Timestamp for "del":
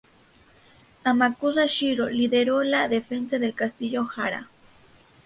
3.37-3.53